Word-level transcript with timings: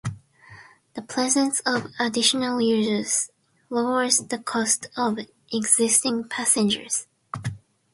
The 0.95 1.03
presence 1.03 1.59
of 1.63 1.91
additional 1.99 2.59
users 2.59 3.29
lowers 3.69 4.17
the 4.17 4.39
cost 4.39 4.87
of 4.97 5.19
existing 5.53 6.27
passengers. 6.27 7.05